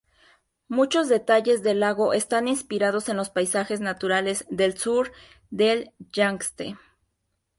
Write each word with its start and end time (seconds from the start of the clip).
Muchos 0.67 1.09
detalles 1.09 1.61
del 1.61 1.79
lago 1.81 2.13
están 2.13 2.47
inspirados 2.47 3.07
en 3.07 3.17
los 3.17 3.29
paisajes 3.29 3.81
naturales 3.81 4.47
del 4.49 4.75
sur 4.75 5.11
del 5.51 5.91
Yangtze. 6.11 6.75